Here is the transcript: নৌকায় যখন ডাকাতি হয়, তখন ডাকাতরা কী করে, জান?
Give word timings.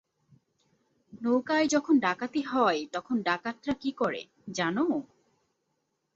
নৌকায় 1.21 1.67
যখন 1.67 1.95
ডাকাতি 1.99 2.41
হয়, 2.41 2.79
তখন 2.93 3.15
ডাকাতরা 3.21 3.73
কী 3.73 3.91
করে, 3.91 4.21
জান? 4.51 4.77